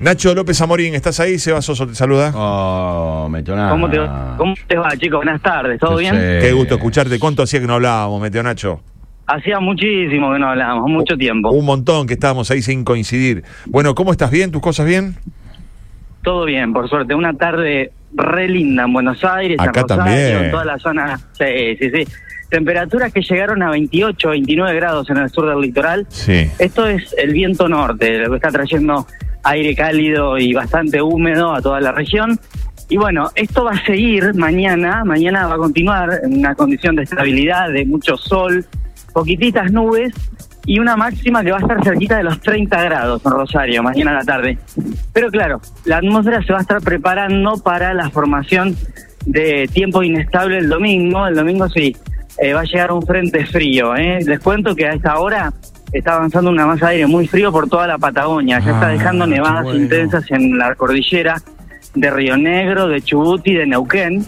Nacho 0.00 0.32
López 0.32 0.60
Amorín, 0.60 0.94
¿estás 0.94 1.18
ahí? 1.18 1.38
Seba 1.38 1.60
Soso 1.60 1.86
te 1.86 1.94
saluda. 1.94 2.32
Oh, 2.34 3.28
Metoná. 3.28 3.70
¿Cómo 3.70 3.90
te, 3.90 3.98
¿Cómo 4.36 4.54
te 4.68 4.76
va, 4.76 4.90
chicos? 4.96 5.18
Buenas 5.18 5.42
tardes, 5.42 5.80
¿todo 5.80 5.96
bien? 5.96 6.14
Qué 6.14 6.52
gusto 6.52 6.76
escucharte. 6.76 7.18
¿Cuánto 7.18 7.42
hacía 7.42 7.60
que 7.60 7.66
no 7.66 7.74
hablábamos, 7.74 8.20
Meteo 8.20 8.42
Nacho? 8.44 8.80
Hacía 9.26 9.58
muchísimo 9.58 10.32
que 10.32 10.38
no 10.38 10.50
hablábamos, 10.50 10.88
mucho 10.88 11.16
tiempo. 11.16 11.50
Un 11.50 11.64
montón 11.64 12.06
que 12.06 12.14
estábamos 12.14 12.48
ahí 12.52 12.62
sin 12.62 12.84
coincidir. 12.84 13.42
Bueno, 13.66 13.94
¿cómo 13.96 14.12
estás? 14.12 14.30
¿Bien? 14.30 14.52
¿Tus 14.52 14.62
cosas 14.62 14.86
bien? 14.86 15.16
Todo 16.22 16.44
bien, 16.44 16.72
por 16.72 16.88
suerte. 16.88 17.14
Una 17.14 17.34
tarde 17.34 17.90
re 18.14 18.48
linda 18.48 18.84
en 18.84 18.92
Buenos 18.92 19.24
Aires, 19.24 19.58
Acá 19.60 19.80
en 19.80 19.88
Rosario, 19.88 20.04
también. 20.04 20.44
en 20.44 20.50
toda 20.52 20.64
la 20.64 20.78
zona. 20.78 21.20
Sí, 21.32 21.76
sí, 21.78 21.90
sí. 21.90 22.08
Temperaturas 22.48 23.12
que 23.12 23.20
llegaron 23.20 23.62
a 23.62 23.70
28, 23.70 24.28
29 24.30 24.74
grados 24.76 25.10
en 25.10 25.18
el 25.18 25.28
sur 25.28 25.48
del 25.48 25.60
litoral. 25.60 26.06
Sí. 26.08 26.48
Esto 26.58 26.86
es 26.86 27.14
el 27.18 27.32
viento 27.32 27.68
norte, 27.68 28.18
lo 28.20 28.30
que 28.30 28.36
está 28.36 28.50
trayendo 28.50 29.06
aire 29.48 29.74
cálido 29.74 30.38
y 30.38 30.52
bastante 30.52 31.00
húmedo 31.02 31.54
a 31.54 31.62
toda 31.62 31.80
la 31.80 31.92
región. 31.92 32.38
Y 32.88 32.96
bueno, 32.96 33.30
esto 33.34 33.64
va 33.64 33.72
a 33.72 33.84
seguir 33.84 34.34
mañana, 34.34 35.04
mañana 35.04 35.46
va 35.46 35.54
a 35.56 35.58
continuar 35.58 36.20
en 36.22 36.38
una 36.38 36.54
condición 36.54 36.96
de 36.96 37.02
estabilidad, 37.02 37.70
de 37.70 37.84
mucho 37.84 38.16
sol, 38.16 38.64
poquititas 39.12 39.70
nubes 39.70 40.12
y 40.64 40.78
una 40.78 40.96
máxima 40.96 41.42
que 41.42 41.50
va 41.50 41.58
a 41.58 41.60
estar 41.60 41.82
cerquita 41.82 42.18
de 42.18 42.24
los 42.24 42.40
30 42.40 42.82
grados 42.84 43.22
en 43.24 43.32
Rosario, 43.32 43.82
mañana 43.82 44.12
a 44.12 44.14
la 44.14 44.24
tarde. 44.24 44.58
Pero 45.12 45.30
claro, 45.30 45.60
la 45.84 45.98
atmósfera 45.98 46.42
se 46.42 46.52
va 46.52 46.58
a 46.58 46.62
estar 46.62 46.80
preparando 46.80 47.56
para 47.62 47.94
la 47.94 48.10
formación 48.10 48.76
de 49.24 49.68
tiempo 49.72 50.02
inestable 50.02 50.58
el 50.58 50.68
domingo. 50.68 51.26
El 51.26 51.34
domingo 51.34 51.68
sí, 51.68 51.94
eh, 52.38 52.52
va 52.52 52.60
a 52.60 52.64
llegar 52.64 52.92
un 52.92 53.02
frente 53.02 53.44
frío. 53.46 53.96
¿eh? 53.96 54.18
Les 54.24 54.40
cuento 54.40 54.74
que 54.74 54.86
a 54.86 54.92
esta 54.92 55.18
hora 55.18 55.52
está 55.92 56.14
avanzando 56.14 56.50
una 56.50 56.66
masa 56.66 56.86
de 56.86 56.92
aire 56.92 57.06
muy 57.06 57.26
frío 57.26 57.50
por 57.52 57.68
toda 57.68 57.86
la 57.86 57.98
Patagonia. 57.98 58.58
Ya 58.60 58.72
está 58.72 58.86
Ah, 58.88 58.90
dejando 58.90 59.26
nevadas 59.26 59.64
bueno. 59.64 59.80
intensas 59.80 60.30
en 60.30 60.58
la 60.58 60.74
cordillera 60.74 61.36
de 61.94 62.10
Río 62.10 62.36
Negro, 62.36 62.88
de 62.88 63.00
Chubut 63.00 63.46
y 63.46 63.54
de 63.54 63.66
Neuquén. 63.66 64.24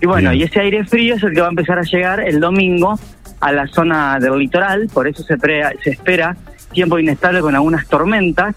Y 0.00 0.06
bueno, 0.06 0.30
Bien. 0.30 0.40
y 0.42 0.44
ese 0.44 0.60
aire 0.60 0.84
frío 0.84 1.14
es 1.14 1.22
el 1.22 1.32
que 1.34 1.40
va 1.40 1.46
a 1.46 1.50
empezar 1.50 1.78
a 1.78 1.82
llegar 1.82 2.20
el 2.20 2.40
domingo 2.40 2.98
a 3.40 3.52
la 3.52 3.66
zona 3.68 4.18
del 4.18 4.38
litoral, 4.38 4.88
por 4.92 5.06
eso 5.08 5.22
se, 5.22 5.36
pre- 5.36 5.64
se 5.82 5.90
espera 5.90 6.36
tiempo 6.72 6.98
inestable 6.98 7.40
con 7.40 7.54
algunas 7.54 7.86
tormentas, 7.88 8.54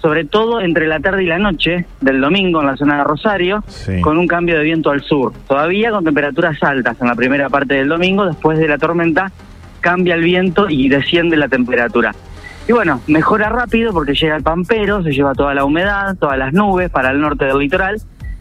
sobre 0.00 0.24
todo 0.24 0.60
entre 0.60 0.86
la 0.88 0.98
tarde 1.00 1.22
y 1.22 1.26
la 1.26 1.38
noche 1.38 1.86
del 2.00 2.20
domingo 2.20 2.60
en 2.60 2.66
la 2.66 2.76
zona 2.76 2.98
de 2.98 3.04
Rosario, 3.04 3.62
Sí. 3.68 4.00
con 4.00 4.18
un 4.18 4.26
cambio 4.26 4.56
de 4.58 4.64
viento 4.64 4.90
al 4.90 5.02
sur. 5.02 5.32
Todavía 5.46 5.90
con 5.92 6.04
temperaturas 6.04 6.60
altas 6.62 6.96
en 7.00 7.06
la 7.06 7.14
primera 7.14 7.48
parte 7.48 7.74
del 7.74 7.88
domingo, 7.88 8.26
después 8.26 8.58
de 8.58 8.66
la 8.68 8.78
tormenta 8.78 9.30
cambia 9.82 10.14
el 10.14 10.22
viento 10.22 10.70
y 10.70 10.88
desciende 10.88 11.36
la 11.36 11.48
temperatura. 11.48 12.14
Y 12.66 12.72
bueno, 12.72 13.00
mejora 13.08 13.48
rápido 13.48 13.92
porque 13.92 14.14
llega 14.14 14.36
el 14.36 14.42
pampero, 14.42 15.02
se 15.02 15.10
lleva 15.12 15.34
toda 15.34 15.52
la 15.52 15.64
humedad, 15.64 16.16
todas 16.18 16.38
las 16.38 16.52
nubes 16.54 16.88
para 16.90 17.10
el 17.10 17.20
norte 17.20 17.44
del 17.44 17.58
litoral. 17.58 18.00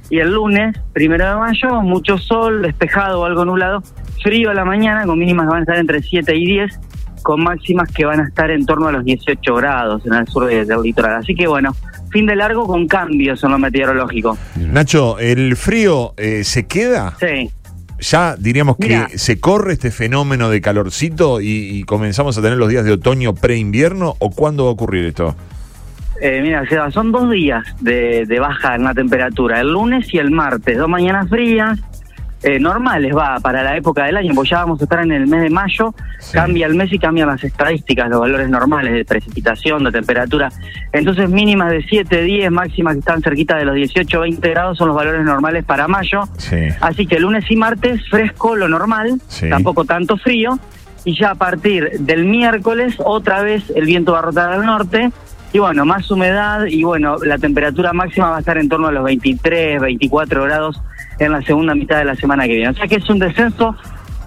Y 0.10 0.20
el 0.20 0.32
lunes, 0.34 0.76
primero 0.94 1.28
de 1.28 1.36
mayo, 1.38 1.82
mucho 1.82 2.18
sol, 2.18 2.62
despejado 2.62 3.22
o 3.22 3.26
algo 3.26 3.46
nublado, 3.46 3.82
frío 4.22 4.52
a 4.52 4.54
la 4.54 4.64
mañana, 4.66 5.06
con 5.06 5.18
mínimas 5.18 5.46
que 5.46 5.50
van 5.52 5.60
a 5.60 5.62
estar 5.62 5.78
entre 5.78 6.02
7 6.04 6.36
y 6.36 6.46
10, 6.46 6.80
con 7.24 7.42
máximas 7.44 7.90
que 7.92 8.06
van 8.06 8.20
a 8.20 8.28
estar 8.28 8.52
en 8.52 8.66
torno 8.66 8.88
a 8.88 8.92
los 8.92 9.06
18 9.06 9.56
grados 9.56 10.06
en 10.06 10.14
el 10.14 10.28
sur 10.28 10.46
de- 10.48 10.66
del 10.66 10.82
litoral. 10.82 11.16
Así 11.16 11.34
que 11.34 11.48
bueno, 11.48 11.74
fin 12.12 12.26
de 12.26 12.36
largo 12.36 12.68
con 12.68 12.88
cambios 12.88 13.44
en 13.44 13.52
lo 13.52 13.58
meteorológico. 13.60 14.38
Nacho, 14.58 15.18
¿el 15.18 15.56
frío 15.56 16.14
eh, 16.18 16.44
se 16.44 16.68
queda? 16.68 17.14
Sí. 17.20 17.50
Ya 18.02 18.36
diríamos 18.36 18.78
que 18.78 19.18
se 19.18 19.40
corre 19.40 19.74
este 19.74 19.92
fenómeno 19.92 20.50
de 20.50 20.60
calorcito 20.60 21.40
y, 21.40 21.48
y 21.48 21.84
comenzamos 21.84 22.38
a 22.38 22.42
tener 22.42 22.58
los 22.58 22.68
días 22.68 22.84
de 22.84 22.94
otoño 22.94 23.36
pre-invierno 23.36 24.16
o 24.20 24.32
cuándo 24.32 24.66
va 24.66 24.72
a 24.72 24.74
ocurrir 24.74 25.06
esto? 25.06 25.36
Eh, 26.20 26.40
mira, 26.42 26.68
Seba, 26.68 26.92
son 26.92 27.12
dos 27.12 27.32
días 27.32 27.64
de, 27.80 28.26
de 28.28 28.40
baja 28.40 28.76
en 28.76 28.84
la 28.84 28.94
temperatura, 28.94 29.60
el 29.60 29.72
lunes 29.72 30.14
y 30.14 30.20
el 30.20 30.30
martes, 30.30 30.78
dos 30.78 30.88
mañanas 30.88 31.30
frías, 31.30 31.80
eh, 32.44 32.60
normales 32.60 33.16
va 33.16 33.40
para 33.40 33.64
la 33.64 33.78
época 33.78 34.06
del 34.06 34.18
año, 34.18 34.34
porque 34.34 34.50
ya 34.52 34.58
vamos 34.60 34.82
a 34.82 34.86
estar 34.86 35.00
en 35.02 35.12
el 35.12 35.28
mes 35.28 35.42
de 35.44 35.50
mayo, 35.50 35.94
Sí. 36.20 36.34
cambia 36.34 36.66
el 36.68 36.76
mes 36.76 36.92
y 36.94 37.00
cambian 37.00 37.28
las 37.28 37.44
estadísticas, 37.44 38.10
los 38.10 38.20
valores 38.20 38.50
normales 38.50 38.94
de 38.94 39.06
precipitación, 39.06 39.84
de 39.84 39.92
temperatura. 39.92 40.50
Entonces 40.92 41.30
mínimas 41.30 41.72
de 41.72 41.84
7, 41.88 42.22
10, 42.24 42.52
máximas 42.52 42.94
que 42.94 43.00
están 43.00 43.22
cerquita 43.22 43.58
de 43.58 43.66
los 43.66 43.76
18, 43.76 44.20
20 44.22 44.50
grados 44.50 44.78
son 44.78 44.88
los 44.88 44.96
valores 44.98 45.24
normales 45.24 45.64
para 45.66 45.88
mayo. 45.88 46.24
Sí. 46.38 46.58
Así 46.82 47.06
que 47.06 47.20
lunes 47.20 47.46
y 47.50 47.56
martes 47.56 48.02
fresco, 48.10 48.56
lo 48.56 48.68
normal, 48.68 49.22
Sí. 49.28 49.50
tampoco 49.50 49.86
tanto 49.86 50.18
frío. 50.18 50.58
Y 51.04 51.20
ya 51.20 51.32
a 51.32 51.36
partir 51.36 51.90
del 52.00 52.26
miércoles 52.26 52.96
otra 53.00 53.42
vez 53.42 53.72
el 53.76 53.86
viento 53.86 54.12
va 54.14 54.20
a 54.20 54.22
rotar 54.24 54.52
al 54.52 54.66
norte. 54.66 55.12
Y 55.54 55.60
bueno, 55.60 55.86
más 55.86 56.10
humedad 56.10 56.66
y 56.66 56.84
bueno, 56.84 57.18
la 57.26 57.38
temperatura 57.38 57.92
máxima 57.94 58.30
va 58.30 58.38
a 58.38 58.40
estar 58.40 58.58
en 58.58 58.70
torno 58.70 58.88
a 58.88 58.92
los 58.92 59.04
23, 59.04 59.82
24 59.82 60.44
grados 60.44 60.82
en 61.20 61.32
la 61.34 61.42
segunda 61.42 61.76
mitad 61.76 61.98
de 61.98 62.06
la 62.06 62.16
semana 62.16 62.46
que 62.48 62.54
viene. 62.56 62.70
O 62.70 62.74
sea 62.74 62.88
que 62.88 62.96
es 62.96 63.10
un 63.10 63.20
descenso, 63.20 63.76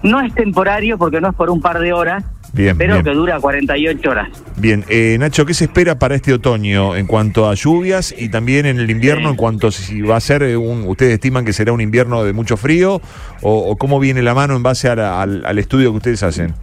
no 0.03 0.21
es 0.21 0.33
temporario 0.35 0.97
porque 0.99 1.19
no 1.19 1.29
es 1.29 1.35
por 1.35 1.49
un 1.49 1.61
par 1.61 1.79
de 1.79 1.93
horas, 1.93 2.23
Bien, 2.53 2.77
pero 2.77 2.93
bien. 2.93 3.03
que 3.05 3.11
dura 3.11 3.39
48 3.39 4.09
horas. 4.09 4.29
Bien, 4.55 4.85
eh, 4.87 5.17
Nacho, 5.19 5.45
¿qué 5.47 5.53
se 5.55 5.65
espera 5.65 5.97
para 5.99 6.13
este 6.15 6.31
otoño 6.31 6.95
en 6.95 7.07
cuanto 7.07 7.49
a 7.49 7.55
lluvias 7.55 8.13
y 8.17 8.29
también 8.29 8.65
en 8.67 8.79
el 8.79 8.89
invierno 8.91 9.23
Sí. 9.23 9.29
en 9.31 9.35
cuanto 9.35 9.67
a 9.67 9.71
si 9.71 10.01
va 10.01 10.15
a 10.17 10.21
ser 10.21 10.43
eh, 10.43 10.55
un, 10.55 10.87
ustedes 10.87 11.13
estiman 11.15 11.43
que 11.43 11.53
será 11.53 11.73
un 11.73 11.81
invierno 11.81 12.23
de 12.23 12.31
mucho 12.33 12.55
frío 12.55 13.01
o, 13.41 13.57
o 13.71 13.75
cómo 13.77 13.99
viene 13.99 14.21
la 14.21 14.35
mano 14.35 14.55
en 14.55 14.61
base 14.63 14.87
a 14.89 14.95
la- 14.95 15.21
al, 15.21 15.43
al 15.45 15.57
estudio 15.59 15.89
que 15.91 15.97
ustedes 15.97 16.21
hacen? 16.23 16.53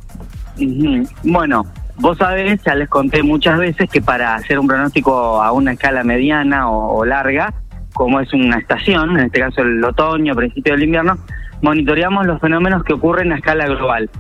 Bueno, 1.25 1.67
vos 2.03 2.19
sabés, 2.19 2.63
ya 2.65 2.75
les 2.75 2.89
conté 2.89 3.23
muchas 3.23 3.59
veces 3.59 3.89
que 3.89 4.03
para 4.03 4.35
hacer 4.35 4.59
un 4.59 4.67
pronóstico 4.67 5.41
a 5.43 5.53
una 5.53 5.73
escala 5.73 6.05
mediana 6.05 6.69
o, 6.69 6.99
o 6.99 7.05
larga, 7.07 7.55
como 7.95 8.21
es 8.21 8.33
una 8.35 8.59
estación, 8.59 9.19
en 9.19 9.27
este 9.27 9.41
caso 9.41 9.63
el 9.63 9.83
otoño, 9.85 10.35
principio 10.35 10.75
del 10.75 10.83
invierno, 10.85 11.17
monitoreamos 11.63 12.27
los 12.27 12.41
fenómenos 12.41 12.83
que 12.85 12.93
ocurren 12.93 13.33
a 13.33 13.37
escala 13.37 13.67
global. 13.67 14.11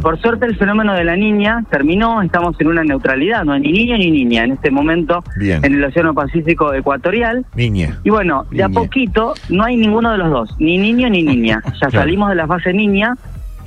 Por 0.00 0.20
suerte 0.20 0.46
el 0.46 0.56
fenómeno 0.56 0.94
de 0.94 1.02
la 1.02 1.16
niña 1.16 1.64
terminó, 1.68 2.22
estamos 2.22 2.54
en 2.60 2.68
una 2.68 2.84
neutralidad, 2.84 3.44
no 3.44 3.52
hay 3.52 3.60
ni 3.62 3.72
niño 3.72 3.98
ni 3.98 4.10
niña 4.12 4.44
en 4.44 4.52
este 4.52 4.70
momento 4.70 5.24
Bien. 5.36 5.64
en 5.64 5.74
el 5.74 5.84
Océano 5.84 6.14
Pacífico 6.14 6.72
Ecuatorial. 6.72 7.44
Niña. 7.56 7.98
Y 8.04 8.10
bueno, 8.10 8.46
de 8.52 8.62
a 8.62 8.68
Niña. 8.68 8.80
poquito 8.80 9.34
no 9.48 9.64
hay 9.64 9.76
ninguno 9.76 10.12
de 10.12 10.18
los 10.18 10.30
dos, 10.30 10.54
ni 10.60 10.78
niño 10.78 11.10
ni 11.10 11.24
niña. 11.24 11.60
Ya 11.82 11.88
Claro. 11.88 11.90
salimos 12.04 12.28
de 12.28 12.36
la 12.36 12.46
fase 12.46 12.72
niña, 12.72 13.16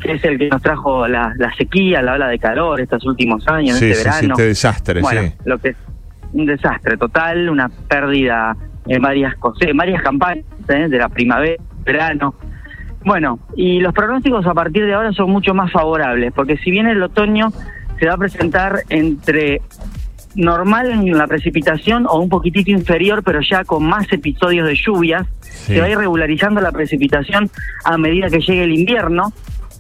que 0.02 0.14
es 0.14 0.24
el 0.24 0.38
que 0.38 0.50
nos 0.50 0.62
trajo 0.62 1.08
la, 1.08 1.34
la 1.38 1.54
sequía, 1.56 2.02
la 2.02 2.14
ola 2.14 2.28
de 2.28 2.38
calor 2.40 2.80
estos 2.82 3.06
últimos 3.06 3.48
años, 3.48 3.78
Sí, 3.78 3.86
este 3.92 3.96
sí, 3.96 4.02
sí, 4.04 4.16
verano. 4.16 4.34
este 4.34 4.46
desastre, 4.48 5.02
bueno, 5.02 5.22
sí. 5.22 5.34
lo 5.46 5.58
que 5.58 5.70
es 5.70 5.78
un 6.34 6.46
desastre 6.46 6.98
total, 6.98 7.50
una 7.50 7.70
pérdida 7.88 8.56
en 8.88 9.02
varias 9.02 9.36
cosas, 9.36 9.68
en 9.70 9.78
varias 9.78 10.02
campañas 10.04 10.46
¿eh? 10.70 10.88
de 10.90 10.98
la 10.98 11.10
primavera, 11.10 11.62
verano. 11.84 12.36
Bueno, 13.04 13.40
y 13.56 13.80
los 13.80 13.94
pronósticos 13.94 14.46
a 14.48 14.54
partir 14.54 14.86
de 14.86 14.94
ahora 14.94 15.12
son 15.14 15.30
mucho 15.32 15.54
más 15.54 15.72
favorables, 15.72 16.34
porque 16.34 16.58
si 16.58 16.72
bien 16.72 16.88
el 16.88 17.02
otoño 17.02 17.52
se 18.00 18.08
va 18.08 18.14
a 18.14 18.18
presentar 18.18 18.80
entre 18.90 19.62
normal 20.36 20.92
en 20.92 21.18
la 21.18 21.28
precipitación 21.28 22.06
o 22.10 22.20
un 22.20 22.30
poquitito 22.30 22.70
inferior, 22.72 23.24
pero 23.24 23.40
ya 23.42 23.64
con 23.64 23.86
más 23.86 24.12
episodios 24.12 24.68
de 24.68 24.76
lluvias, 24.76 25.26
Sí. 25.40 25.74
se 25.74 25.80
va 25.80 25.86
a 25.86 25.90
ir 25.90 25.98
regularizando 25.98 26.60
la 26.62 26.72
precipitación 26.72 27.50
a 27.86 27.98
medida 27.98 28.30
que 28.30 28.40
llegue 28.40 28.64
el 28.66 28.74
invierno 28.78 29.32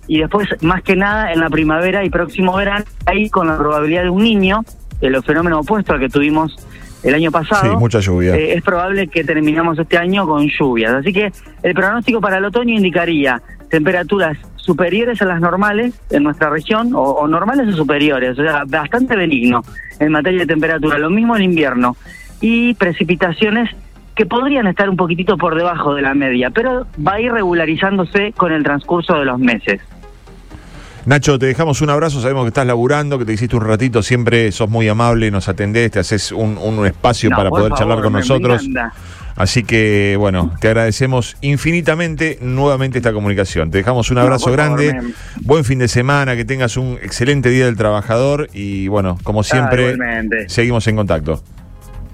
y 0.07 0.19
después, 0.19 0.47
más 0.61 0.81
que 0.83 0.95
nada, 0.95 1.31
en 1.33 1.39
la 1.39 1.49
primavera 1.49 2.03
y 2.05 2.09
próximo 2.09 2.55
verano, 2.55 2.85
ahí 3.05 3.29
con 3.29 3.47
la 3.47 3.57
probabilidad 3.57 4.03
de 4.03 4.09
un 4.09 4.23
niño, 4.23 4.61
el 5.01 5.21
fenómeno 5.23 5.59
opuesto 5.59 5.93
al 5.93 5.99
que 5.99 6.09
tuvimos 6.09 6.55
el 7.03 7.13
año 7.13 7.31
pasado, 7.31 7.71
Sí, 7.71 7.77
mucha 7.77 7.99
lluvia. 7.99 8.35
eh, 8.35 8.53
es 8.55 8.63
probable 8.63 9.07
que 9.07 9.23
terminamos 9.23 9.77
este 9.77 9.97
año 9.97 10.25
con 10.25 10.47
lluvias. 10.47 10.91
Así 10.93 11.13
que 11.13 11.31
el 11.61 11.73
pronóstico 11.75 12.19
para 12.19 12.37
el 12.37 12.45
otoño 12.45 12.73
indicaría 12.73 13.41
temperaturas 13.69 14.37
superiores 14.55 15.21
a 15.21 15.25
las 15.25 15.39
normales 15.39 15.93
en 16.09 16.23
nuestra 16.23 16.49
región, 16.49 16.95
o, 16.95 17.01
o 17.01 17.27
normales 17.27 17.67
o 17.67 17.77
superiores, 17.77 18.39
o 18.39 18.41
sea, 18.41 18.63
bastante 18.65 19.15
benigno 19.15 19.61
en 19.99 20.11
materia 20.11 20.39
de 20.39 20.47
temperatura. 20.47 20.97
Lo 20.97 21.11
mismo 21.11 21.35
en 21.35 21.43
invierno. 21.43 21.95
Y 22.41 22.73
precipitaciones 22.73 23.69
que 24.15 24.25
podrían 24.25 24.65
estar 24.65 24.89
un 24.89 24.95
poquitito 24.97 25.37
por 25.37 25.55
debajo 25.55 25.93
de 25.93 26.01
la 26.01 26.13
media, 26.13 26.49
pero 26.49 26.87
va 27.05 27.13
a 27.13 27.21
ir 27.21 27.31
regularizándose 27.31 28.31
con 28.33 28.51
el 28.51 28.63
transcurso 28.63 29.13
de 29.19 29.25
los 29.25 29.37
meses. 29.37 29.81
Nacho, 31.05 31.37
te 31.37 31.45
dejamos 31.45 31.81
un 31.81 31.91
abrazo, 31.91 32.19
sabemos 32.19 32.45
que 32.45 32.47
estás 32.47 32.65
laburando, 32.65 33.19
que 33.19 33.25
te 33.25 33.33
hiciste 33.33 33.55
un 33.55 33.63
ratito, 33.63 34.01
siempre 34.01 34.51
sos 34.51 34.69
muy 34.69 34.87
amable, 34.89 35.29
nos 35.29 35.47
atendés, 35.47 35.91
te 35.91 35.99
haces 35.99 36.31
un, 36.31 36.57
un 36.57 36.83
espacio 36.87 37.29
No, 37.29 37.35
para 37.37 37.49
poder 37.51 37.65
favor, 37.69 37.77
charlar 37.79 38.01
con 38.01 38.13
nosotros. 38.13 38.67
Así 39.35 39.63
que, 39.63 40.15
bueno, 40.17 40.51
te 40.61 40.69
agradecemos 40.69 41.35
infinitamente 41.41 42.39
nuevamente 42.41 42.97
esta 42.99 43.11
comunicación. 43.13 43.69
Te 43.69 43.79
dejamos 43.79 44.09
un 44.09 44.17
abrazo 44.17 44.51
grande, 44.51 44.97
buen 45.41 45.63
fin 45.63 45.77
de 45.77 45.89
semana, 45.89 46.35
que 46.35 46.45
tengas 46.45 46.75
un 46.77 46.97
excelente 47.03 47.49
día 47.49 47.65
del 47.65 47.75
trabajador 47.75 48.47
y, 48.53 48.87
bueno, 48.87 49.17
como 49.23 49.43
siempre, 49.43 49.89
Ah, 49.89 49.91
igualmente. 49.93 50.49
seguimos 50.49 50.87
en 50.87 50.95
contacto. 50.95 51.43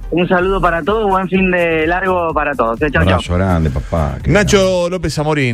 Un 0.10 0.28
saludo 0.28 0.60
para 0.60 0.84
todos, 0.84 1.10
buen 1.10 1.30
fin 1.30 1.50
de 1.52 1.88
largo 1.88 2.34
para 2.34 2.54
todos. 2.54 2.82
Eh, 2.82 2.92
Chau, 2.92 3.04
chau. 3.06 3.14
Abrazo 3.14 3.34
grande, 3.36 3.70
papá. 3.70 4.18
Nacho 4.26 4.90
López 4.90 5.18
Amorín. 5.20 5.50